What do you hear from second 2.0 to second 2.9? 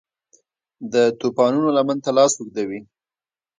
ته لاس اوږدوي